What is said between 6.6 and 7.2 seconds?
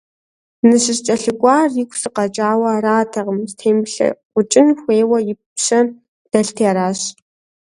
аращ.